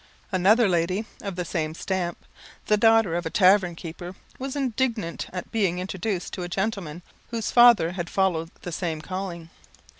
Another 0.31 0.67
lady 0.67 1.05
of 1.21 1.35
the 1.35 1.45
same 1.45 1.75
stamp, 1.75 2.25
the 2.65 2.75
daughter 2.75 3.13
of 3.15 3.27
a 3.27 3.29
tavern 3.29 3.75
keeper, 3.75 4.15
was 4.39 4.55
indignant 4.55 5.27
at 5.31 5.51
being 5.51 5.77
introduced 5.77 6.33
to 6.33 6.41
a 6.41 6.49
gentleman, 6.49 7.03
whose 7.29 7.51
father 7.51 7.91
had 7.91 8.09
followed 8.09 8.49
the 8.63 8.71
same 8.71 8.99
calling. 9.01 9.51